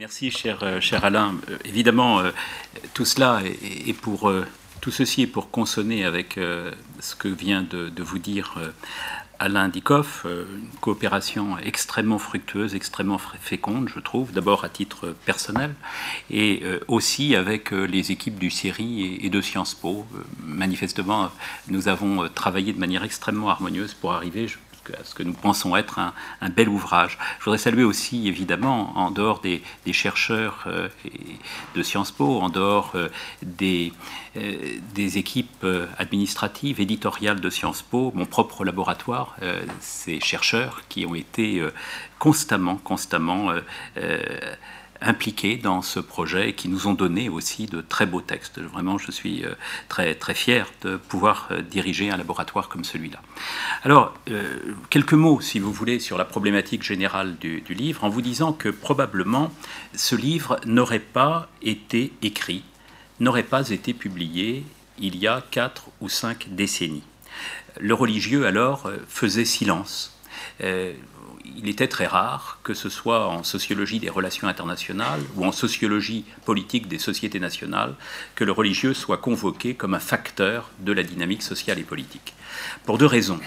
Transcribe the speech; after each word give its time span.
Merci, 0.00 0.30
cher, 0.30 0.60
euh, 0.62 0.80
cher 0.80 1.04
Alain. 1.04 1.34
Euh, 1.50 1.58
évidemment, 1.66 2.20
euh, 2.20 2.30
tout 2.94 3.04
cela 3.04 3.42
est, 3.44 3.92
pour 3.92 4.32
tout 4.80 4.90
ceci 4.90 5.20
est 5.20 5.26
pour 5.26 5.50
consonner 5.50 6.06
avec 6.06 6.40
ce 7.00 7.14
que 7.14 7.28
vient 7.28 7.62
de, 7.62 8.02
vous 8.02 8.18
dire 8.18 8.54
Alain 9.38 9.68
Dikoff, 9.68 10.24
une 10.24 10.70
coopération 10.80 11.58
extrêmement 11.58 12.18
fructueuse, 12.18 12.74
extrêmement 12.74 13.18
féconde, 13.18 13.90
je 13.94 14.00
trouve, 14.00 14.32
d'abord 14.32 14.64
à 14.64 14.70
titre 14.70 15.14
personnel, 15.26 15.74
et 16.30 16.62
aussi 16.88 17.36
avec 17.36 17.72
les 17.72 18.10
équipes 18.10 18.38
du 18.38 18.48
CIRI 18.48 19.18
et 19.20 19.28
de 19.28 19.40
Sciences 19.42 19.74
Po. 19.74 20.06
Manifestement, 20.42 21.30
nous 21.68 21.88
avons 21.88 22.26
travaillé 22.30 22.72
de 22.72 22.78
manière 22.78 23.04
extrêmement 23.04 23.50
harmonieuse 23.50 23.92
pour 23.92 24.12
arriver, 24.14 24.48
à 24.98 25.04
ce 25.04 25.14
que 25.14 25.22
nous 25.22 25.32
pensons 25.32 25.76
être 25.76 25.98
un, 25.98 26.48
bel 26.50 26.68
ouvrage. 26.68 27.18
Je 27.38 27.44
voudrais 27.44 27.58
saluer 27.58 27.84
aussi, 27.84 28.28
évidemment, 28.28 28.96
en 28.96 29.10
dehors 29.10 29.40
des, 29.40 29.62
chercheurs 29.92 30.64
euh, 30.66 30.88
de 31.74 31.82
Sciences 31.82 32.12
Po, 32.12 32.40
en 32.40 32.48
dehors 32.48 32.92
euh, 32.94 33.08
des, 33.42 33.92
euh, 34.36 34.78
des, 34.94 35.18
équipes 35.18 35.66
administratives, 35.98 36.80
éditoriales 36.80 37.40
de 37.40 37.50
Sciences 37.50 37.82
Po, 37.82 38.12
mon 38.14 38.26
propre 38.26 38.64
laboratoire, 38.64 39.36
ces 39.80 40.20
chercheurs 40.20 40.82
qui 40.88 41.04
ont 41.06 41.14
été 41.14 41.62
constamment, 42.18 42.76
constamment 42.76 43.52
impliqués 45.02 45.56
dans 45.56 45.82
ce 45.82 46.00
projet 46.00 46.50
et 46.50 46.52
qui 46.54 46.68
nous 46.68 46.86
ont 46.86 46.92
donné 46.92 47.28
aussi 47.28 47.66
de 47.66 47.80
très 47.80 48.06
beaux 48.06 48.20
textes. 48.20 48.60
Vraiment, 48.60 48.98
je 48.98 49.10
suis 49.10 49.44
euh, 49.44 49.54
très, 49.88 50.14
très 50.14 50.34
fier 50.34 50.70
de 50.82 50.96
pouvoir 50.96 51.48
euh, 51.50 51.62
diriger 51.62 52.10
un 52.10 52.16
laboratoire 52.16 52.68
comme 52.68 52.84
celui-là. 52.84 53.20
Alors, 53.82 54.14
euh, 54.30 54.74
quelques 54.90 55.14
mots, 55.14 55.40
si 55.40 55.58
vous 55.58 55.72
voulez, 55.72 56.00
sur 56.00 56.18
la 56.18 56.24
problématique 56.24 56.82
générale 56.82 57.36
du, 57.38 57.60
du 57.60 57.74
livre, 57.74 58.04
en 58.04 58.08
vous 58.08 58.22
disant 58.22 58.52
que 58.52 58.68
probablement 58.68 59.52
ce 59.94 60.16
livre 60.16 60.60
n'aurait 60.66 60.98
pas 60.98 61.48
été 61.62 62.12
écrit, 62.22 62.64
n'aurait 63.20 63.42
pas 63.42 63.70
été 63.70 63.94
publié 63.94 64.64
il 64.98 65.16
y 65.16 65.26
a 65.26 65.42
quatre 65.50 65.86
ou 66.00 66.08
cinq 66.08 66.48
décennies. 66.50 67.04
Le 67.78 67.94
religieux, 67.94 68.46
alors, 68.46 68.90
faisait 69.08 69.46
silence 69.46 70.19
il 70.60 71.68
était 71.68 71.88
très 71.88 72.06
rare, 72.06 72.58
que 72.62 72.74
ce 72.74 72.88
soit 72.88 73.28
en 73.28 73.42
sociologie 73.42 73.98
des 73.98 74.10
relations 74.10 74.48
internationales 74.48 75.20
ou 75.36 75.44
en 75.44 75.52
sociologie 75.52 76.24
politique 76.44 76.88
des 76.88 76.98
sociétés 76.98 77.40
nationales, 77.40 77.94
que 78.34 78.44
le 78.44 78.52
religieux 78.52 78.94
soit 78.94 79.18
convoqué 79.18 79.74
comme 79.74 79.94
un 79.94 80.00
facteur 80.00 80.70
de 80.80 80.92
la 80.92 81.02
dynamique 81.02 81.42
sociale 81.42 81.78
et 81.78 81.84
politique. 81.84 82.34
Pour 82.84 82.98
deux 82.98 83.06
raisons. 83.06 83.40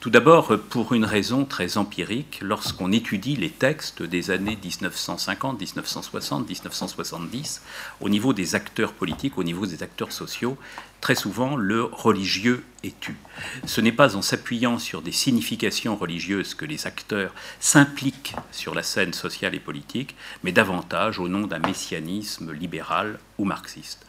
Tout 0.00 0.10
d'abord, 0.10 0.56
pour 0.70 0.92
une 0.92 1.04
raison 1.04 1.44
très 1.44 1.76
empirique, 1.76 2.38
lorsqu'on 2.40 2.92
étudie 2.92 3.34
les 3.34 3.50
textes 3.50 4.00
des 4.04 4.30
années 4.30 4.56
1950, 4.62 5.58
1960, 5.58 6.48
1970, 6.48 7.62
au 8.00 8.08
niveau 8.08 8.32
des 8.32 8.54
acteurs 8.54 8.92
politiques, 8.92 9.38
au 9.38 9.42
niveau 9.42 9.66
des 9.66 9.82
acteurs 9.82 10.12
sociaux, 10.12 10.56
très 11.00 11.16
souvent 11.16 11.56
le 11.56 11.82
religieux 11.82 12.64
est 12.84 12.94
tu. 13.00 13.16
Ce 13.64 13.80
n'est 13.80 13.90
pas 13.90 14.14
en 14.14 14.22
s'appuyant 14.22 14.78
sur 14.78 15.02
des 15.02 15.10
significations 15.10 15.96
religieuses 15.96 16.54
que 16.54 16.64
les 16.64 16.86
acteurs 16.86 17.34
s'impliquent 17.58 18.36
sur 18.52 18.76
la 18.76 18.84
scène 18.84 19.12
sociale 19.12 19.56
et 19.56 19.60
politique, 19.60 20.14
mais 20.44 20.52
davantage 20.52 21.18
au 21.18 21.26
nom 21.26 21.48
d'un 21.48 21.58
messianisme 21.58 22.52
libéral 22.52 23.18
ou 23.36 23.44
marxiste. 23.44 24.06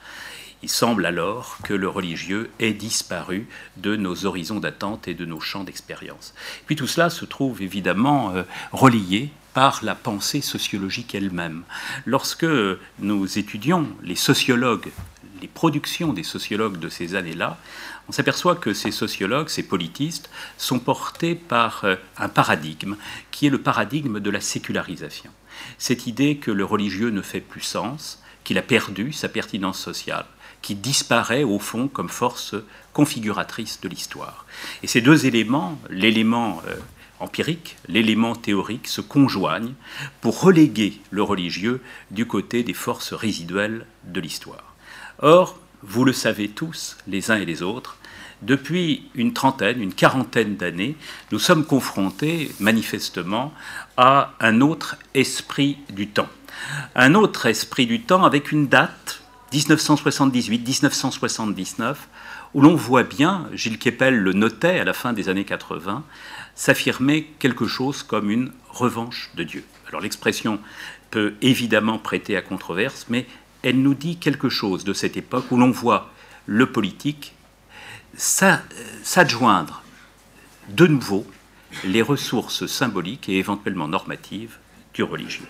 Il 0.61 0.69
semble 0.69 1.05
alors 1.05 1.57
que 1.63 1.73
le 1.73 1.87
religieux 1.87 2.49
ait 2.59 2.73
disparu 2.73 3.47
de 3.77 3.95
nos 3.95 4.25
horizons 4.25 4.59
d'attente 4.59 5.07
et 5.07 5.13
de 5.13 5.25
nos 5.25 5.39
champs 5.39 5.63
d'expérience. 5.63 6.33
Puis 6.65 6.75
tout 6.75 6.87
cela 6.87 7.09
se 7.09 7.23
trouve 7.23 7.61
évidemment 7.61 8.31
euh, 8.35 8.43
relié 8.73 9.31
par 9.53 9.79
la 9.83 9.95
pensée 9.95 10.41
sociologique 10.41 11.15
elle-même. 11.15 11.63
Lorsque 12.05 12.45
nous 12.99 13.39
étudions 13.39 13.87
les 14.03 14.15
sociologues, 14.15 14.89
les 15.41 15.47
productions 15.47 16.11
des 16.11 16.23
sociologues 16.23 16.77
de 16.77 16.89
ces 16.89 17.15
années-là, 17.15 17.57
on 18.09 18.11
s'aperçoit 18.11 18.55
que 18.55 18.73
ces 18.73 18.91
sociologues, 18.91 19.47
ces 19.47 19.63
politistes, 19.63 20.29
sont 20.57 20.79
portés 20.79 21.35
par 21.35 21.85
euh, 21.85 21.95
un 22.17 22.27
paradigme 22.27 22.97
qui 23.31 23.47
est 23.47 23.51
le 23.51 23.61
paradigme 23.61 24.19
de 24.19 24.29
la 24.29 24.41
sécularisation. 24.41 25.31
Cette 25.77 26.05
idée 26.05 26.35
que 26.35 26.51
le 26.51 26.65
religieux 26.65 27.11
ne 27.11 27.21
fait 27.21 27.39
plus 27.39 27.61
sens, 27.61 28.21
qu'il 28.43 28.57
a 28.57 28.61
perdu 28.61 29.13
sa 29.13 29.29
pertinence 29.29 29.79
sociale 29.79 30.25
qui 30.61 30.75
disparaît 30.75 31.43
au 31.43 31.59
fond 31.59 31.87
comme 31.87 32.09
force 32.09 32.55
configuratrice 32.93 33.79
de 33.81 33.89
l'histoire. 33.89 34.45
Et 34.83 34.87
ces 34.87 35.01
deux 35.01 35.25
éléments, 35.25 35.79
l'élément 35.89 36.61
euh, 36.67 36.75
empirique, 37.19 37.77
l'élément 37.87 38.35
théorique, 38.35 38.87
se 38.87 39.01
conjoignent 39.01 39.73
pour 40.21 40.41
reléguer 40.41 41.01
le 41.11 41.23
religieux 41.23 41.81
du 42.11 42.25
côté 42.25 42.63
des 42.63 42.73
forces 42.73 43.13
résiduelles 43.13 43.85
de 44.05 44.19
l'histoire. 44.19 44.75
Or, 45.19 45.59
vous 45.81 46.03
le 46.03 46.13
savez 46.13 46.49
tous, 46.49 46.97
les 47.07 47.31
uns 47.31 47.37
et 47.37 47.45
les 47.45 47.61
autres, 47.61 47.97
depuis 48.41 49.09
une 49.15 49.33
trentaine, 49.33 49.81
une 49.81 49.93
quarantaine 49.93 50.55
d'années, 50.55 50.95
nous 51.31 51.39
sommes 51.39 51.65
confrontés 51.65 52.51
manifestement 52.59 53.53
à 53.97 54.33
un 54.39 54.61
autre 54.61 54.95
esprit 55.13 55.77
du 55.89 56.07
temps. 56.07 56.29
Un 56.95 57.15
autre 57.15 57.47
esprit 57.47 57.85
du 57.85 58.01
temps 58.01 58.23
avec 58.23 58.51
une 58.51 58.67
date 58.67 59.21
1978-1979, 59.51 61.95
où 62.53 62.61
l'on 62.61 62.75
voit 62.75 63.03
bien, 63.03 63.47
Gilles 63.53 63.79
Kepel 63.79 64.15
le 64.15 64.33
notait 64.33 64.79
à 64.79 64.83
la 64.83 64.93
fin 64.93 65.13
des 65.13 65.29
années 65.29 65.45
80, 65.45 66.03
s'affirmer 66.55 67.31
quelque 67.39 67.67
chose 67.67 68.03
comme 68.03 68.29
une 68.29 68.51
revanche 68.69 69.31
de 69.35 69.43
Dieu. 69.43 69.63
Alors 69.87 70.01
l'expression 70.01 70.59
peut 71.11 71.35
évidemment 71.41 71.97
prêter 71.97 72.37
à 72.37 72.41
controverse, 72.41 73.05
mais 73.09 73.25
elle 73.63 73.81
nous 73.81 73.93
dit 73.93 74.17
quelque 74.17 74.49
chose 74.49 74.83
de 74.83 74.93
cette 74.93 75.17
époque 75.17 75.51
où 75.51 75.57
l'on 75.57 75.71
voit 75.71 76.11
le 76.45 76.71
politique 76.71 77.33
s'adjoindre 78.15 79.83
de 80.69 80.87
nouveau 80.87 81.25
les 81.83 82.01
ressources 82.01 82.65
symboliques 82.65 83.29
et 83.29 83.37
éventuellement 83.37 83.87
normatives 83.87 84.57
du 84.93 85.03
religieux. 85.03 85.45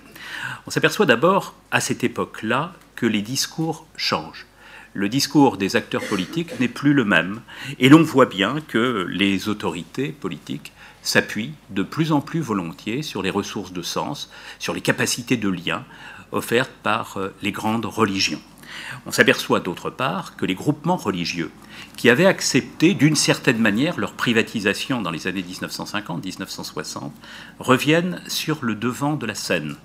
On 0.67 0.71
s'aperçoit 0.71 1.05
d'abord 1.05 1.55
à 1.71 1.79
cette 1.79 2.03
époque-là 2.03 2.73
que 2.99 3.05
les 3.05 3.21
discours 3.21 3.85
changent. 3.95 4.45
Le 4.93 5.07
discours 5.07 5.55
des 5.55 5.77
acteurs 5.77 6.03
politiques 6.03 6.59
n'est 6.59 6.67
plus 6.67 6.93
le 6.93 7.05
même, 7.05 7.39
et 7.79 7.87
l'on 7.87 8.03
voit 8.03 8.25
bien 8.25 8.59
que 8.59 9.07
les 9.09 9.47
autorités 9.47 10.09
politiques 10.09 10.73
s'appuient 11.01 11.53
de 11.69 11.81
plus 11.81 12.11
en 12.11 12.19
plus 12.19 12.41
volontiers 12.41 13.01
sur 13.01 13.21
les 13.21 13.29
ressources 13.29 13.71
de 13.71 13.81
sens, 13.81 14.29
sur 14.59 14.73
les 14.73 14.81
capacités 14.81 15.37
de 15.37 15.47
lien 15.47 15.85
offertes 16.33 16.73
par 16.83 17.15
euh, 17.15 17.33
les 17.41 17.53
grandes 17.53 17.85
religions. 17.85 18.41
On 19.05 19.13
s'aperçoit 19.13 19.61
d'autre 19.61 19.89
part 19.89 20.35
que 20.35 20.45
les 20.45 20.53
groupements 20.53 20.97
religieux, 20.97 21.51
qui 21.95 22.09
avaient 22.09 22.25
accepté 22.25 22.95
d'une 22.95 23.15
certaine 23.15 23.59
manière 23.59 23.97
leur 23.97 24.11
privatisation 24.11 25.01
dans 25.01 25.11
les 25.11 25.25
années 25.25 25.45
1950-1960, 25.49 27.11
reviennent 27.59 28.21
sur 28.27 28.57
le 28.61 28.75
devant 28.75 29.13
de 29.13 29.25
la 29.25 29.35
scène 29.35 29.77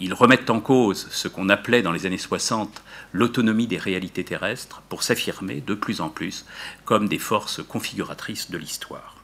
ils 0.00 0.14
remettent 0.14 0.50
en 0.50 0.60
cause 0.60 1.08
ce 1.10 1.28
qu'on 1.28 1.48
appelait 1.48 1.82
dans 1.82 1.92
les 1.92 2.06
années 2.06 2.18
60 2.18 2.82
l'autonomie 3.12 3.66
des 3.66 3.78
réalités 3.78 4.24
terrestres 4.24 4.82
pour 4.88 5.02
s'affirmer 5.02 5.60
de 5.60 5.74
plus 5.74 6.00
en 6.00 6.08
plus 6.08 6.44
comme 6.84 7.08
des 7.08 7.18
forces 7.18 7.62
configuratrices 7.62 8.50
de 8.50 8.58
l'histoire. 8.58 9.16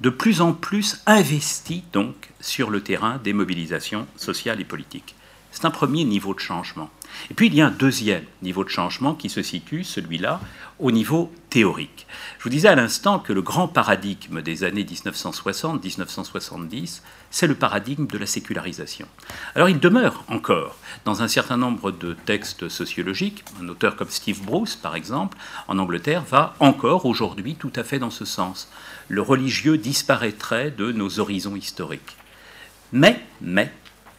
De 0.00 0.10
plus 0.10 0.40
en 0.40 0.52
plus 0.52 1.02
investis 1.06 1.82
donc 1.92 2.30
sur 2.40 2.70
le 2.70 2.82
terrain 2.82 3.18
des 3.24 3.32
mobilisations 3.32 4.06
sociales 4.16 4.60
et 4.60 4.64
politiques. 4.64 5.14
C'est 5.56 5.64
un 5.64 5.70
premier 5.70 6.04
niveau 6.04 6.34
de 6.34 6.38
changement. 6.38 6.90
Et 7.30 7.34
puis 7.34 7.46
il 7.46 7.54
y 7.54 7.62
a 7.62 7.68
un 7.68 7.70
deuxième 7.70 8.24
niveau 8.42 8.62
de 8.62 8.68
changement 8.68 9.14
qui 9.14 9.30
se 9.30 9.40
situe, 9.40 9.84
celui-là, 9.84 10.38
au 10.78 10.92
niveau 10.92 11.32
théorique. 11.48 12.06
Je 12.36 12.44
vous 12.44 12.50
disais 12.50 12.68
à 12.68 12.74
l'instant 12.74 13.18
que 13.18 13.32
le 13.32 13.40
grand 13.40 13.66
paradigme 13.66 14.42
des 14.42 14.64
années 14.64 14.84
1960-1970, 14.84 17.00
c'est 17.30 17.46
le 17.46 17.54
paradigme 17.54 18.06
de 18.06 18.18
la 18.18 18.26
sécularisation. 18.26 19.08
Alors 19.54 19.70
il 19.70 19.80
demeure 19.80 20.24
encore 20.28 20.76
dans 21.06 21.22
un 21.22 21.28
certain 21.28 21.56
nombre 21.56 21.90
de 21.90 22.12
textes 22.12 22.68
sociologiques, 22.68 23.42
un 23.58 23.70
auteur 23.70 23.96
comme 23.96 24.10
Steve 24.10 24.44
Bruce 24.44 24.76
par 24.76 24.94
exemple, 24.94 25.38
en 25.68 25.78
Angleterre, 25.78 26.22
va 26.22 26.54
encore 26.60 27.06
aujourd'hui 27.06 27.54
tout 27.54 27.72
à 27.76 27.82
fait 27.82 27.98
dans 27.98 28.10
ce 28.10 28.26
sens. 28.26 28.70
Le 29.08 29.22
religieux 29.22 29.78
disparaîtrait 29.78 30.70
de 30.70 30.92
nos 30.92 31.18
horizons 31.18 31.56
historiques. 31.56 32.18
Mais, 32.92 33.24
mais, 33.40 33.72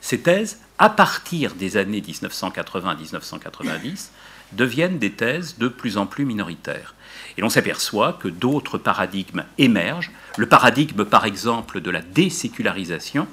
ces 0.07 0.21
thèses 0.21 0.59
à 0.80 0.89
partir 0.89 1.54
des 1.56 1.75
années 1.75 2.00
1980-1990, 2.00 4.07
deviennent 4.54 5.00
des 5.00 5.12
thèses 5.12 5.57
de 5.57 5.68
plus 5.68 5.98
en 5.98 6.06
plus 6.06 6.24
minoritaires. 6.24 6.95
Et 7.38 7.42
l'on 7.42 7.50
s'aperçoit 7.50 8.13
que 8.13 8.30
d'autres 8.30 8.77
paradigmes 8.77 9.44
émergent. 9.57 10.12
Le 10.38 10.45
paradigme, 10.45 11.04
par 11.04 11.25
exemple, 11.25 11.81
de 11.81 11.92
la 11.92 12.01
désécularisation, 12.01 13.27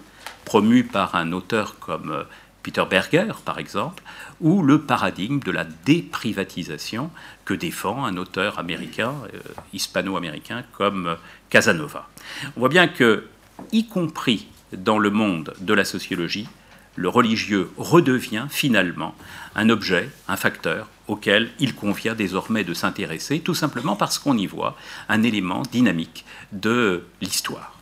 promu 0.45 0.83
par 0.83 1.15
un 1.15 1.31
auteur 1.31 1.79
comme 1.79 2.11
euh, 2.11 2.25
Peter 2.65 2.83
Berger, 2.91 3.35
par 3.45 3.61
exemple, 3.61 4.03
ou 4.41 4.61
le 4.61 4.81
paradigme 4.81 5.39
de 5.39 5.53
la 5.53 5.63
déprivatisation 5.63 7.13
que 7.45 7.55
défend 7.55 8.05
un 8.05 8.17
auteur 8.17 8.59
américain, 8.59 9.15
euh, 9.33 9.39
hispano-américain, 9.73 10.65
comme 10.73 11.07
euh, 11.07 11.15
Casanova. 11.51 12.09
On 12.57 12.61
voit 12.61 12.69
bien 12.69 12.89
que, 12.89 13.29
y 13.71 13.87
compris 13.87 14.49
dans 14.73 14.99
le 14.99 15.11
monde 15.11 15.55
de 15.61 15.73
la 15.73 15.85
sociologie, 15.85 16.49
le 16.97 17.09
religieux 17.09 17.71
redevient 17.77 18.47
finalement 18.51 19.15
un 19.55 19.69
objet, 19.69 20.09
un 20.29 20.37
facteur 20.37 20.89
auquel 21.09 21.51
il 21.59 21.75
convient 21.75 22.15
désormais 22.15 22.65
de 22.65 22.75
s'intéresser, 22.75 23.41
tout 23.41 23.55
simplement 23.55 23.97
parce 23.97 24.19
qu'on 24.19 24.39
y 24.39 24.47
voit 24.47 24.77
un 25.09 25.23
élément 25.23 25.63
dynamique 25.71 26.25
de 26.53 27.05
l'histoire. 27.21 27.79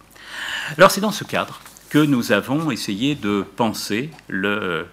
Alors 0.77 0.91
c'est 0.91 1.01
dans 1.01 1.13
ce 1.13 1.25
cadre 1.25 1.61
que 1.91 1.99
nous 1.99 2.33
avons 2.33 2.71
essayé 2.71 3.15
de 3.15 3.45
penser 3.57 4.11
le, 4.29 4.87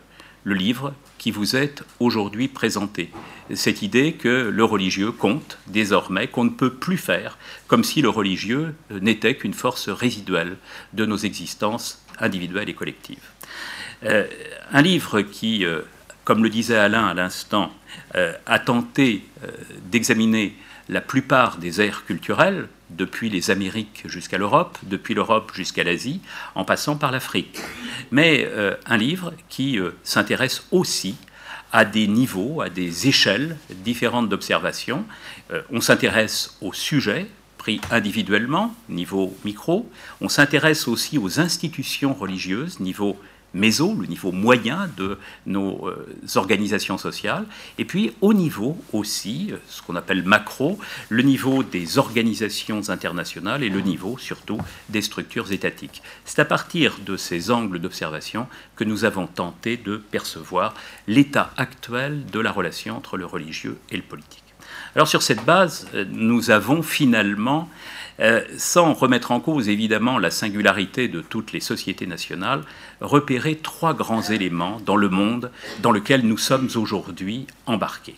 le 0.44 0.54
livre 0.54 0.94
qui 1.18 1.32
vous 1.32 1.56
est 1.56 1.84
aujourd'hui 2.00 2.48
présenté. 2.48 3.12
Cette 3.54 3.82
idée 3.82 4.14
que 4.14 4.50
le 4.50 4.64
religieux 4.64 5.12
compte 5.12 5.58
désormais, 5.68 6.28
qu'on 6.28 6.46
ne 6.46 6.50
peut 6.50 6.74
plus 6.74 6.98
faire 6.98 7.38
comme 7.68 7.84
si 7.84 8.02
le 8.02 8.10
religieux 8.10 8.76
n'était 8.90 9.36
qu'une 9.36 9.54
force 9.54 9.90
résiduelle 9.90 10.58
de 10.94 11.06
nos 11.06 11.18
existences 11.18 12.04
individuelles 12.20 12.70
et 12.70 12.74
collectives. 12.74 13.30
Euh, 14.06 14.26
un 14.72 14.82
livre 14.82 15.22
qui, 15.22 15.66
euh, 15.66 15.82
comme 16.24 16.44
le 16.44 16.50
disait 16.50 16.78
Alain 16.78 17.06
à 17.08 17.14
l'instant, 17.14 17.74
euh, 18.16 18.34
a 18.46 18.60
tenté 18.60 19.24
d'examiner 19.86 20.56
la 20.90 21.02
plupart 21.02 21.58
des 21.58 21.82
aires 21.82 22.06
culturelles, 22.06 22.68
depuis 22.90 23.30
les 23.30 23.52
Amériques 23.52 24.02
jusqu'à 24.06 24.40
l'Europe, 24.40 24.80
depuis 24.82 25.14
l'Europe 25.14 25.52
jusqu'à 25.54 25.84
l'Asie, 25.84 26.22
en 26.56 26.66
passant 26.66 26.96
par 26.96 27.12
l'Afrique. 27.12 27.60
Mais 28.10 28.50
un 28.88 28.98
livre 28.98 29.34
qui 29.48 29.78
s'intéresse 30.02 30.64
aussi 30.72 31.16
à 31.72 31.86
des 31.86 32.08
niveaux, 32.08 32.62
à 32.62 32.70
des 32.70 33.08
échelles 33.08 33.58
différentes 33.70 34.28
d'observation. 34.28 35.06
on 35.72 35.82
s'intéresse 35.82 36.58
au 36.62 36.74
sujet, 36.74 37.28
pris 37.60 37.80
individuellement, 37.92 38.74
niveau 38.90 39.38
micro. 39.46 39.88
On 40.20 40.30
s'intéresse 40.30 40.88
aussi 40.88 41.20
aux 41.20 41.40
institutions 41.40 42.16
religieuses, 42.16 42.80
niveau 42.80 43.20
méso, 43.54 43.96
le 43.96 44.08
niveau 44.08 44.32
moyen 44.32 44.90
de 44.98 45.18
nos 45.46 45.88
euh, 45.88 46.18
organisations 46.36 46.98
sociales, 46.98 47.46
et 47.78 47.86
puis 47.86 48.14
au 48.22 48.34
niveau 48.34 48.78
aussi, 48.94 49.50
euh, 49.52 49.58
ce 49.68 49.82
qu'on 49.82 49.96
appelle 49.96 50.24
macro, 50.24 50.80
le 51.10 51.24
niveau 51.24 51.64
des 51.64 51.98
organisations 51.98 52.90
internationales 52.90 53.64
et 53.64 53.70
le 53.70 53.82
niveau 53.82 54.18
surtout 54.18 54.60
des 54.90 55.02
structures 55.02 55.52
étatiques. 55.52 56.02
C'est 56.26 56.40
à 56.40 56.46
partir 56.46 56.98
de 57.06 57.18
ces 57.18 57.52
angles 57.52 57.80
d'observation 57.80 58.48
que 58.76 58.84
nous 58.84 59.06
avons 59.06 59.28
tenté 59.28 59.78
de 59.78 59.98
percevoir 59.98 60.74
l'état 61.08 61.52
actuel 61.58 62.26
de 62.26 62.40
la 62.40 62.52
relation 62.52 62.98
entre 62.98 63.18
le 63.18 63.26
religieux 63.26 63.78
et 63.90 63.98
le 63.98 64.04
politique. 64.04 64.49
Alors 64.96 65.08
sur 65.08 65.22
cette 65.22 65.44
base, 65.46 65.88
euh, 65.94 66.06
nous 66.10 66.52
avons 66.52 66.82
finalement 66.82 67.70
euh, 68.20 68.42
sans 68.58 68.94
remettre 68.94 69.32
en 69.32 69.40
cause 69.40 69.70
évidemment 69.70 70.18
la 70.18 70.30
singularité 70.30 71.08
de 71.08 71.22
toutes 71.22 71.54
les 71.54 71.62
sociétés 71.62 72.06
nationales, 72.06 72.64
repérer 73.00 73.56
trois 73.56 73.94
grands 73.94 74.24
éléments 74.24 74.82
dans 74.86 74.98
le 74.98 75.08
monde 75.08 75.52
dans 75.82 75.92
lequel 75.92 76.22
nous 76.24 76.38
sommes 76.38 76.70
aujourd'hui 76.76 77.48
embarqués. 77.66 78.16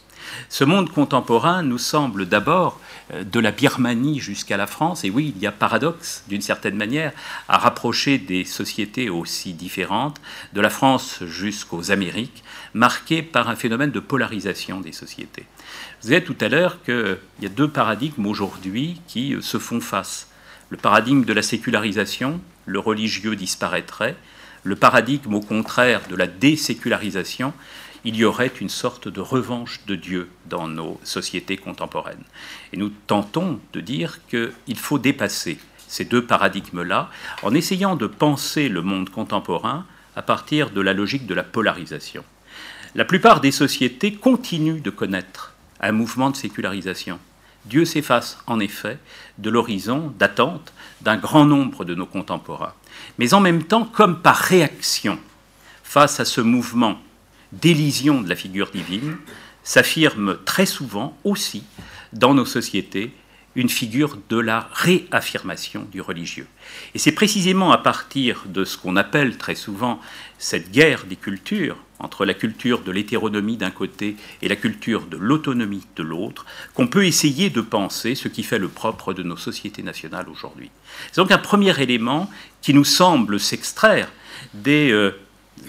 Ce 0.49 0.63
monde 0.63 0.91
contemporain 0.91 1.63
nous 1.63 1.77
semble 1.77 2.27
d'abord 2.27 2.79
euh, 3.13 3.23
de 3.23 3.39
la 3.39 3.51
Birmanie 3.51 4.19
jusqu'à 4.19 4.57
la 4.57 4.67
France, 4.67 5.03
et 5.03 5.09
oui, 5.09 5.33
il 5.35 5.41
y 5.41 5.47
a 5.47 5.51
paradoxe 5.51 6.23
d'une 6.27 6.41
certaine 6.41 6.75
manière 6.75 7.11
à 7.47 7.57
rapprocher 7.57 8.17
des 8.17 8.45
sociétés 8.45 9.09
aussi 9.09 9.53
différentes, 9.53 10.21
de 10.53 10.61
la 10.61 10.69
France 10.69 11.23
jusqu'aux 11.23 11.91
Amériques, 11.91 12.43
marqué 12.73 13.21
par 13.21 13.49
un 13.49 13.55
phénomène 13.55 13.91
de 13.91 13.99
polarisation 13.99 14.81
des 14.81 14.91
sociétés. 14.91 15.45
Vous 16.01 16.11
avez 16.11 16.23
tout 16.23 16.37
à 16.41 16.49
l'heure 16.49 16.81
qu'il 16.83 17.17
y 17.41 17.45
a 17.45 17.49
deux 17.49 17.69
paradigmes 17.69 18.25
aujourd'hui 18.25 19.01
qui 19.07 19.35
se 19.41 19.59
font 19.59 19.81
face. 19.81 20.27
Le 20.69 20.77
paradigme 20.77 21.25
de 21.25 21.33
la 21.33 21.41
sécularisation, 21.41 22.39
le 22.65 22.79
religieux 22.79 23.35
disparaîtrait. 23.35 24.15
Le 24.63 24.75
paradigme, 24.75 25.33
au 25.33 25.41
contraire, 25.41 26.01
de 26.09 26.15
la 26.15 26.27
désécularisation, 26.27 27.53
il 28.03 28.15
y 28.15 28.23
aurait 28.25 28.51
une 28.59 28.69
sorte 28.69 29.07
de 29.07 29.21
revanche 29.21 29.81
de 29.85 29.95
Dieu 29.95 30.29
dans 30.45 30.67
nos 30.67 30.99
sociétés 31.03 31.57
contemporaines. 31.57 32.23
Et 32.73 32.77
nous 32.77 32.89
tentons 33.07 33.59
de 33.73 33.81
dire 33.81 34.19
qu'il 34.27 34.77
faut 34.77 34.99
dépasser 34.99 35.59
ces 35.87 36.05
deux 36.05 36.25
paradigmes-là 36.25 37.09
en 37.43 37.53
essayant 37.53 37.95
de 37.95 38.07
penser 38.07 38.69
le 38.69 38.81
monde 38.81 39.09
contemporain 39.09 39.85
à 40.15 40.21
partir 40.21 40.71
de 40.71 40.81
la 40.81 40.93
logique 40.93 41.27
de 41.27 41.33
la 41.33 41.43
polarisation. 41.43 42.23
La 42.95 43.05
plupart 43.05 43.39
des 43.39 43.51
sociétés 43.51 44.13
continuent 44.13 44.81
de 44.81 44.89
connaître 44.89 45.53
un 45.79 45.91
mouvement 45.91 46.29
de 46.29 46.35
sécularisation. 46.35 47.19
Dieu 47.65 47.85
s'efface 47.85 48.39
en 48.47 48.59
effet 48.59 48.97
de 49.37 49.49
l'horizon 49.49 50.13
d'attente 50.17 50.73
d'un 51.01 51.17
grand 51.17 51.45
nombre 51.45 51.85
de 51.85 51.95
nos 51.95 52.05
contemporains. 52.05 52.73
Mais 53.17 53.33
en 53.33 53.39
même 53.39 53.63
temps, 53.63 53.85
comme 53.85 54.19
par 54.19 54.35
réaction 54.35 55.19
face 55.83 56.19
à 56.19 56.25
ce 56.25 56.41
mouvement 56.41 56.97
d'élision 57.51 58.21
de 58.21 58.29
la 58.29 58.35
figure 58.35 58.71
divine, 58.71 59.17
s'affirme 59.63 60.37
très 60.45 60.65
souvent 60.65 61.17
aussi 61.23 61.63
dans 62.13 62.33
nos 62.33 62.45
sociétés 62.45 63.13
une 63.55 63.69
figure 63.69 64.17
de 64.29 64.37
la 64.37 64.69
réaffirmation 64.71 65.85
du 65.91 65.99
religieux. 65.99 66.47
Et 66.95 66.99
c'est 66.99 67.11
précisément 67.11 67.71
à 67.71 67.77
partir 67.77 68.43
de 68.45 68.63
ce 68.63 68.77
qu'on 68.77 68.95
appelle 68.95 69.37
très 69.37 69.55
souvent 69.55 69.99
cette 70.37 70.71
guerre 70.71 71.03
des 71.03 71.17
cultures, 71.17 71.77
entre 71.99 72.25
la 72.25 72.33
culture 72.33 72.81
de 72.81 72.91
l'hétéronomie 72.91 73.57
d'un 73.57 73.69
côté 73.69 74.15
et 74.41 74.47
la 74.47 74.55
culture 74.55 75.05
de 75.05 75.17
l'autonomie 75.17 75.85
de 75.95 76.03
l'autre, 76.03 76.45
qu'on 76.73 76.87
peut 76.87 77.05
essayer 77.05 77.49
de 77.49 77.61
penser 77.61 78.15
ce 78.15 78.27
qui 78.27 78.43
fait 78.43 78.57
le 78.57 78.69
propre 78.69 79.13
de 79.13 79.21
nos 79.21 79.37
sociétés 79.37 79.83
nationales 79.83 80.29
aujourd'hui. 80.29 80.71
C'est 81.11 81.21
donc 81.21 81.31
un 81.31 81.37
premier 81.37 81.79
élément 81.79 82.29
qui 82.61 82.73
nous 82.73 82.85
semble 82.85 83.39
s'extraire 83.39 84.11
des 84.53 84.91
euh, 84.91 85.11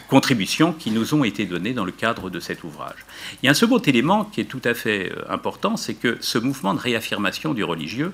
contributions 0.09 0.73
qui 0.73 0.91
nous 0.91 1.15
ont 1.15 1.25
été 1.25 1.45
données 1.45 1.75
dans 1.75 1.85
le 1.85 1.93
cadre 1.93 2.31
de 2.31 2.41
cet 2.41 2.65
ouvrage. 2.65 3.05
Il 3.43 3.47
y 3.47 3.49
a 3.49 3.51
un 3.51 3.55
second 3.55 3.79
élément 3.79 4.25
qui 4.25 4.41
est 4.41 4.47
tout 4.47 4.63
à 4.65 4.75
fait 4.75 5.13
euh, 5.13 5.25
important, 5.31 5.77
c'est 5.77 5.95
que 5.95 6.19
ce 6.21 6.39
mouvement 6.39 6.75
de 6.75 6.81
réaffirmation 6.81 7.55
du 7.55 7.65
religieux 7.65 8.13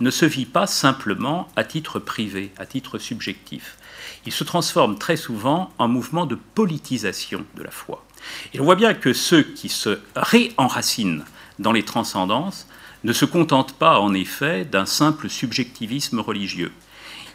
ne 0.00 0.10
se 0.10 0.24
vit 0.24 0.46
pas 0.46 0.66
simplement 0.66 1.48
à 1.56 1.64
titre 1.64 1.98
privé, 1.98 2.52
à 2.58 2.66
titre 2.66 2.98
subjectif 2.98 3.76
il 4.26 4.32
se 4.32 4.44
transforme 4.44 4.98
très 4.98 5.16
souvent 5.16 5.70
en 5.78 5.88
mouvement 5.88 6.26
de 6.26 6.34
politisation 6.34 7.44
de 7.56 7.62
la 7.62 7.70
foi. 7.70 8.04
Et 8.52 8.60
on 8.60 8.64
voit 8.64 8.76
bien 8.76 8.94
que 8.94 9.12
ceux 9.12 9.42
qui 9.42 9.68
se 9.68 9.98
réenracinent 10.14 11.24
dans 11.58 11.72
les 11.72 11.84
transcendances 11.84 12.66
ne 13.04 13.12
se 13.12 13.24
contentent 13.24 13.72
pas 13.72 13.98
en 13.98 14.12
effet 14.12 14.64
d'un 14.64 14.86
simple 14.86 15.30
subjectivisme 15.30 16.20
religieux. 16.20 16.72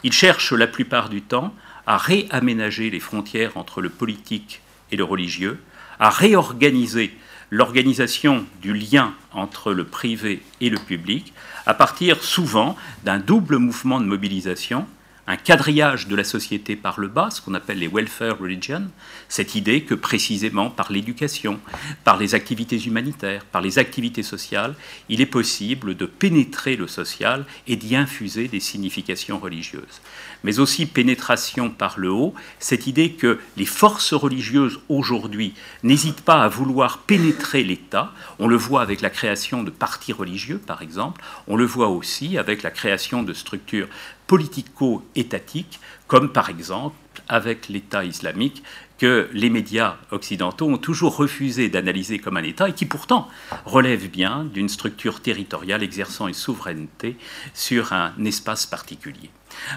Ils 0.04 0.14
cherchent 0.14 0.54
la 0.54 0.68
plupart 0.68 1.10
du 1.10 1.24
temps 1.24 1.54
à 1.88 1.98
réaménager 1.98 2.90
les 2.90 3.00
frontières 3.00 3.58
entre 3.58 3.82
le 3.82 3.90
politique 3.90 4.62
et 4.92 4.96
le 4.96 5.04
religieux, 5.04 5.60
à 6.00 6.10
réorganiser 6.10 7.16
l'organisation 7.52 8.46
du 8.62 8.74
lien 8.74 9.14
entre 9.32 9.72
le 9.72 9.86
privé 9.86 10.42
et 10.62 10.70
le 10.70 10.78
public, 10.78 11.34
à 11.66 11.74
partir 11.74 12.24
souvent 12.24 12.76
d'un 13.04 13.20
double 13.20 13.58
mouvement 13.58 14.00
de 14.00 14.06
mobilisation 14.06 14.86
un 15.28 15.38
quadrillage 15.38 16.08
de 16.08 16.16
la 16.16 16.24
société 16.24 16.76
par 16.76 17.00
le 17.00 17.08
bas, 17.08 17.30
ce 17.32 17.42
qu'on 17.42 17.56
appelle 17.56 17.80
les 17.80 17.88
welfare 17.88 18.38
religions, 18.38 18.88
cette 19.28 19.56
idée 19.56 19.82
que 19.82 19.96
précisément 19.96 20.70
par 20.70 20.92
l'éducation, 20.92 21.60
par 22.04 22.18
les 22.18 22.36
activités 22.36 22.80
humanitaires, 22.80 23.44
par 23.46 23.62
les 23.62 23.80
activités 23.80 24.22
sociales, 24.22 24.76
il 25.10 25.22
est 25.22 25.26
possible 25.26 25.96
de 25.96 26.06
pénétrer 26.06 26.76
le 26.76 26.88
social 26.88 27.46
et 27.68 27.76
d'y 27.76 27.96
infuser 27.96 28.48
des 28.48 28.60
significations 28.60 29.40
religieuses. 29.40 30.02
Mais 30.44 30.60
aussi 30.60 30.86
pénétration 30.86 31.72
par 31.72 31.98
le 31.98 32.12
haut, 32.12 32.36
cette 32.60 32.86
idée 32.86 33.14
que 33.14 33.40
les 33.58 33.66
forces 33.66 34.14
religieuses 34.14 34.80
aujourd'hui 34.90 35.56
n'hésitent 35.82 36.22
pas 36.22 36.44
à 36.44 36.48
vouloir 36.48 37.00
pénétrer 37.00 37.64
l'État, 37.64 38.14
on 38.38 38.48
le 38.48 38.58
voit 38.58 38.84
avec 38.84 39.02
la 39.02 39.10
création 39.10 39.64
de 39.64 39.72
partis 39.72 40.14
religieux 40.14 40.62
par 40.66 40.84
exemple, 40.84 41.22
on 41.48 41.56
le 41.56 41.66
voit 41.66 41.90
aussi 41.90 42.38
avec 42.38 42.62
la 42.62 42.70
création 42.70 43.24
de 43.24 43.34
structures 43.34 43.88
politico-étatiques, 44.28 45.80
comme 46.08 46.32
par 46.32 46.50
exemple 46.50 46.96
avec 47.28 47.70
l'État 47.70 48.04
islamique 48.04 48.64
que 48.98 49.30
les 49.34 49.50
médias 49.50 49.96
occidentaux 50.12 50.68
ont 50.68 50.78
toujours 50.78 51.18
refusé 51.18 51.70
d'analyser 51.70 52.20
comme 52.20 52.38
un 52.38 52.44
État 52.44 52.70
et 52.70 52.74
qui 52.74 52.86
pourtant 52.86 53.28
relève 53.66 54.10
bien 54.10 54.46
d'une 54.46 54.70
structure 54.70 55.22
territoriale 55.22 55.84
exerçant 55.84 56.28
une 56.28 56.34
souveraineté 56.34 57.18
sur 57.54 57.94
un 57.94 58.14
espace 58.24 58.66
particulier. 58.66 59.30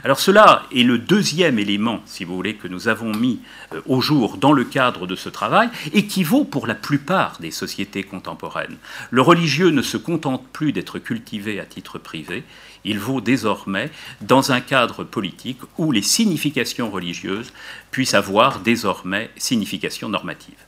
Alors 0.04 0.18
cela 0.18 0.64
est 0.75 0.82
le 0.82 0.99
deuxième 0.99 1.58
élément, 1.58 2.00
si 2.04 2.25
vous 2.25 2.35
voulez, 2.35 2.54
que 2.54 2.68
nous 2.68 2.88
avons 2.88 3.12
mis 3.12 3.40
euh, 3.73 3.80
au 3.87 4.00
jour 4.00 4.37
dans 4.37 4.52
le 4.52 4.64
cadre 4.64 5.06
de 5.06 5.14
ce 5.14 5.28
travail 5.28 5.68
et 5.92 6.06
qui 6.06 6.25
vaut 6.25 6.44
pour 6.44 6.66
la 6.66 6.75
plupart 6.75 7.38
des 7.38 7.52
sociétés 7.52 8.02
contemporaines. 8.02 8.76
Le 9.11 9.23
religieux 9.23 9.70
ne 9.70 9.82
se 9.82 9.97
contente 9.97 10.47
plus 10.52 10.73
d'être 10.73 10.99
cultivé 10.99 11.61
à 11.61 11.64
titre 11.64 11.99
privé, 11.99 12.44
il 12.85 12.99
vaut 12.99 13.20
désormais 13.20 13.90
dans 14.20 14.52
un 14.52 14.61
cadre 14.61 15.04
politique 15.04 15.61
où 15.78 15.92
les 15.92 16.02
significations 16.19 16.91
religieuses 16.91 17.53
puissent 17.93 18.15
avoir 18.15 18.59
désormais 18.59 19.31
signification 19.37 20.09
normative. 20.09 20.59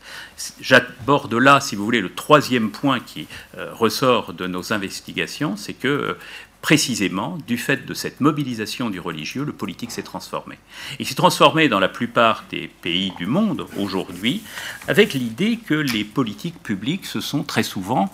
J'aborde 0.61 1.35
là, 1.35 1.61
si 1.61 1.75
vous 1.75 1.85
voulez, 1.85 2.01
le 2.01 2.15
troisième 2.15 2.71
point 2.71 3.01
qui 3.01 3.27
euh, 3.59 3.75
ressort 3.75 4.33
de 4.33 4.47
nos 4.47 4.73
investigations, 4.73 5.57
c'est 5.57 5.73
que 5.73 5.89
euh, 5.89 6.19
précisément, 6.63 7.37
du 7.49 7.59
fait 7.59 7.85
de 7.85 7.95
cette 7.95 8.21
mobilisation 8.21 8.91
du 8.91 9.01
religieux, 9.01 9.45
le 9.45 9.53
politique 9.53 9.91
s'est 9.91 10.05
transformé. 10.05 10.57
Il 11.01 11.07
s'est 11.09 11.17
transformé 11.17 11.69
dans 11.69 11.81
la 11.81 11.89
plupart 11.89 12.45
des 12.49 12.69
pays 12.69 13.13
du 13.19 13.27
monde 13.27 13.67
aujourd'hui 13.77 14.43
avec 14.87 15.15
l'idée 15.15 15.57
que 15.57 15.75
les 15.75 16.05
politiques 16.05 16.63
publiques 16.63 17.07
se 17.07 17.21
sont 17.21 17.43
très 17.43 17.65
souvent, 17.65 18.09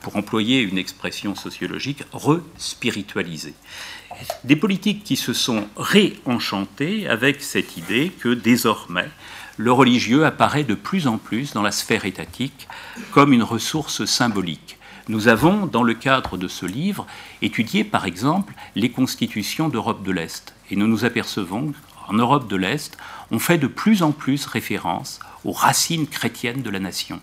pour 0.00 0.16
employer 0.16 0.60
une 0.60 0.78
expression 0.78 1.34
sociologique, 1.34 2.02
re-spiritualisées. 2.12 3.54
Des 4.44 4.56
politiques 4.56 5.04
qui 5.04 5.16
se 5.16 5.32
sont 5.32 5.66
réenchantées 5.76 7.08
avec 7.08 7.42
cette 7.42 7.76
idée 7.76 8.10
que 8.20 8.28
désormais, 8.28 9.08
le 9.56 9.72
religieux 9.72 10.24
apparaît 10.24 10.64
de 10.64 10.74
plus 10.74 11.06
en 11.06 11.18
plus 11.18 11.52
dans 11.52 11.62
la 11.62 11.72
sphère 11.72 12.04
étatique 12.04 12.68
comme 13.12 13.32
une 13.32 13.42
ressource 13.42 14.04
symbolique 14.04 14.78
nous 15.08 15.28
avons, 15.28 15.64
dans 15.64 15.82
le 15.82 15.94
cadre 15.94 16.36
de 16.36 16.48
ce 16.48 16.66
livre, 16.66 17.06
étudié 17.40 17.82
par 17.82 18.04
exemple 18.04 18.52
les 18.76 18.90
constitutions 18.90 19.70
d'Europe 19.70 20.02
de 20.02 20.12
l'Est. 20.12 20.54
Et 20.70 20.76
nous 20.76 20.86
nous 20.86 21.06
apercevons 21.06 21.72
qu'en 22.08 22.14
Europe 22.14 22.48
de 22.48 22.56
l'Est, 22.56 22.96
on 23.30 23.38
fait 23.38 23.58
de 23.58 23.66
plus 23.66 24.02
en 24.02 24.12
plus 24.12 24.46
référence 24.46 25.20
aux 25.44 25.52
racines 25.52 26.06
chrétiennes 26.06 26.62
de 26.62 26.70
la 26.70 26.80
nation, 26.80 27.20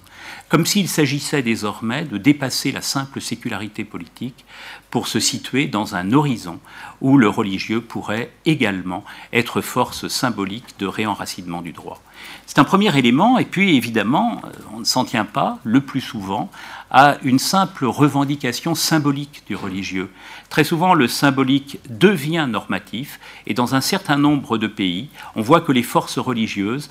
comme 0.47 0.65
s'il 0.65 0.87
s'agissait 0.87 1.41
désormais 1.41 2.05
de 2.05 2.17
dépasser 2.17 2.71
la 2.71 2.81
simple 2.81 3.19
sécularité 3.19 3.83
politique 3.83 4.45
pour 4.91 5.07
se 5.07 5.19
situer 5.19 5.67
dans 5.67 5.95
un 5.95 6.13
horizon 6.13 6.59
où 7.01 7.17
le 7.17 7.27
religieux 7.27 7.81
pourrait 7.81 8.31
également 8.45 9.03
être 9.33 9.61
force 9.61 10.07
symbolique 10.07 10.77
de 10.79 10.85
réenracinement 10.85 11.61
du 11.61 11.73
droit. 11.73 12.01
C'est 12.45 12.59
un 12.59 12.63
premier 12.63 12.95
élément, 12.97 13.37
et 13.37 13.45
puis 13.45 13.75
évidemment, 13.75 14.41
on 14.73 14.79
ne 14.79 14.85
s'en 14.85 15.03
tient 15.03 15.25
pas 15.25 15.59
le 15.63 15.81
plus 15.81 16.01
souvent 16.01 16.49
à 16.95 17.17
une 17.23 17.39
simple 17.39 17.83
revendication 17.85 18.73
symbolique 18.73 19.43
du 19.47 19.55
religieux. 19.57 20.09
Très 20.49 20.63
souvent, 20.63 20.93
le 20.93 21.09
symbolique 21.09 21.77
devient 21.89 22.47
normatif, 22.49 23.19
et 23.45 23.53
dans 23.53 23.75
un 23.75 23.81
certain 23.81 24.15
nombre 24.15 24.57
de 24.57 24.67
pays, 24.67 25.09
on 25.35 25.41
voit 25.41 25.59
que 25.59 25.73
les 25.73 25.83
forces 25.83 26.17
religieuses 26.17 26.89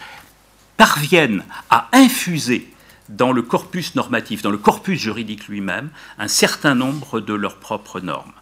parviennent 0.77 1.43
à 1.71 1.89
infuser 1.95 2.71
dans 3.09 3.33
le 3.33 3.41
corpus 3.41 3.95
normatif, 3.95 4.43
dans 4.43 4.51
le 4.51 4.59
corpus 4.59 5.01
juridique 5.01 5.49
lui-même, 5.49 5.89
un 6.19 6.29
certain 6.29 6.75
nombre 6.75 7.21
de 7.21 7.33
leurs 7.33 7.57
propres 7.57 8.01
normes. 8.01 8.33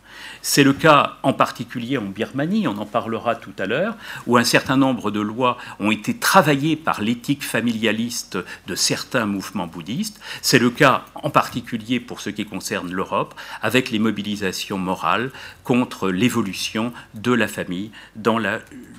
C'est 0.43 0.65
le 0.65 0.73
cas 0.73 1.19
en 1.23 1.33
particulier 1.33 1.99
en 1.99 2.05
Birmanie, 2.05 2.67
on 2.67 2.77
en 2.79 2.87
parlera 2.87 3.37
tout 3.37 3.53
à 3.59 3.67
l'heure, 3.67 3.97
où 4.27 4.37
un 4.37 4.45
certain 4.45 4.77
nombre 4.77 5.11
de 5.11 5.21
lois 5.21 5.57
ont 5.79 5.91
été 5.91 6.17
travaillées 6.17 6.77
par 6.77 7.01
l'éthique 7.01 7.45
familialiste 7.45 8.39
de 8.67 8.75
certains 8.75 9.27
mouvements 9.27 9.67
bouddhistes. 9.67 10.21
C'est 10.43 10.59
le 10.59 10.71
cas 10.71 11.05
en 11.15 11.31
particulier 11.31 12.01
pour 12.01 12.21
ce 12.21 12.31
qui 12.31 12.45
concerne 12.45 12.91
l'Europe, 12.93 13.35
avec 13.61 13.91
les 13.91 13.99
mobilisations 13.99 14.79
morales 14.79 15.31
contre 15.63 16.11
l'évolution 16.11 16.93
de 17.15 17.33
la 17.33 17.47
famille 17.47 17.91
dans 18.17 18.39
la 18.39 18.59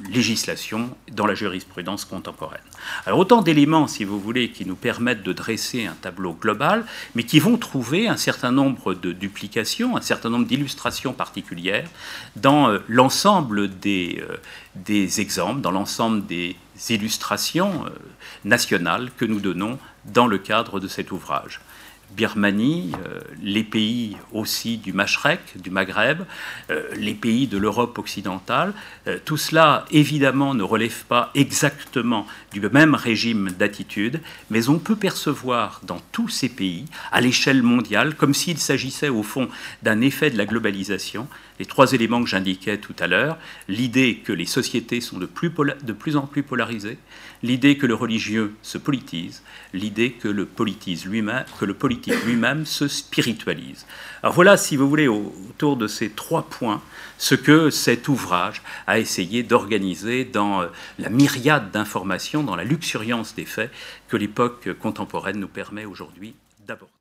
législation, 0.10 0.96
dans 1.12 1.25
la 1.25 1.36
jurisprudence 1.36 2.05
contemporaine. 2.05 2.62
Alors 3.05 3.20
autant 3.20 3.41
d'éléments, 3.41 3.88
si 3.88 4.05
vous 4.05 4.20
voulez, 4.20 4.50
qui 4.51 4.65
nous 4.65 4.75
permettent 4.75 5.24
de 5.24 5.34
dresser 5.34 5.86
un 5.86 5.96
tableau 6.01 6.34
global, 6.34 6.86
mais 7.15 7.24
qui 7.24 7.39
vont 7.39 7.58
trouver 7.58 8.08
un 8.08 8.17
certain 8.17 8.51
nombre 8.51 8.93
de 8.93 9.12
duplications, 9.12 9.98
un 9.98 10.01
certain 10.01 10.29
nombre 10.29 10.46
d'illustrations 10.46 11.02
particulières 11.12 11.89
dans 12.38 12.69
euh, 12.69 12.79
l'ensemble 12.88 13.77
des, 13.79 14.24
euh, 14.29 14.38
des, 14.75 15.19
exemples, 15.19 15.60
dans 15.60 15.72
l'ensemble 15.72 16.25
des 16.25 16.55
illustrations 16.89 17.86
euh, 17.86 17.89
nationales 18.45 19.12
que 19.17 19.25
nous 19.25 19.41
donnons 19.41 19.77
dans 20.05 20.27
le 20.27 20.38
cadre 20.38 20.79
de 20.79 20.88
cet 20.88 21.12
ouvrage. 21.12 21.60
Birmanie, 22.15 22.91
euh, 23.05 23.19
les 23.41 23.63
pays 23.63 24.17
aussi 24.31 24.77
du 24.77 24.93
Machrek, 24.93 25.39
du 25.55 25.72
Maghreb, 25.72 26.19
euh, 26.69 26.83
les 26.95 27.13
pays 27.13 27.48
de 27.48 27.57
l'Europe 27.57 27.98
occidentale, 27.98 28.74
euh, 29.07 29.17
tout 29.24 29.38
cela 29.38 29.86
évidemment 29.91 30.53
ne 30.53 30.63
relève 30.63 31.05
pas 31.05 31.31
exactement 31.33 32.27
du 32.51 32.62
même 32.62 32.93
régime 32.93 33.51
d'attitude, 33.51 34.22
mais 34.50 34.69
on 34.69 34.79
peut 34.79 34.95
percevoir 34.95 35.81
dans 35.83 36.01
tous 36.12 36.29
ces 36.29 36.50
pays, 36.50 36.86
à 37.12 37.19
l'échelle 37.19 37.63
mondiale, 37.63 38.15
comme 38.15 38.33
s'il 38.33 38.60
s'agissait 38.60 39.10
au 39.10 39.24
fond 39.24 39.50
d'un 39.81 40.01
effet 40.01 40.29
de 40.29 40.38
la 40.38 40.45
globalisation, 40.45 41.27
les 41.60 41.65
trois 41.65 41.93
éléments 41.93 42.24
que 42.24 42.29
j'indiquais 42.29 42.77
tout 42.77 42.95
à 43.00 43.07
l'heure, 43.07 43.38
l'idée 43.67 44.22
que 44.24 44.33
les 44.33 44.45
sociétés 44.45 45.01
sont 45.01 45.17
de 45.17 45.25
plus, 45.25 46.15
en 46.15 46.27
plus 46.27 46.43
polarisées, 46.43 46.98
l'idée 47.43 47.77
que 47.77 47.86
le 47.86 47.93
religieux 47.93 48.55
se 48.62 48.77
politise, 48.77 49.43
l'idée 49.74 50.12
que 50.12 50.27
le 50.27 50.45
politique 50.45 51.05
lui-même, 51.05 51.45
que 51.60 51.65
le 51.65 51.74
politique 51.74 51.92
lui-même 52.25 52.65
se 52.65 52.88
spiritualise. 52.88 53.85
Alors 54.21 54.33
voilà, 54.33 54.57
si 54.57 54.77
vous 54.77 54.88
voulez, 54.88 55.07
autour 55.07 55.77
de 55.77 55.88
ces 55.88 56.09
trois 56.09 56.43
points, 56.43 56.81
ce 57.17 57.35
que 57.35 57.69
cet 57.69 58.07
ouvrage 58.07 58.62
a 58.88 59.00
essayé 59.00 59.43
d'organiser 59.43 60.25
dans 60.25 60.62
euh, 60.62 60.67
la 61.00 61.09
myriade 61.09 61.71
d'informations, 61.71 62.43
dans 62.43 62.55
la 62.55 62.63
luxuriance 62.63 63.35
des 63.35 63.45
faits 63.45 63.71
que 64.07 64.17
l'époque 64.17 64.69
contemporaine 64.79 65.39
nous 65.39 65.47
permet 65.47 65.85
aujourd'hui 65.85 66.35
d'aborder. 66.65 66.92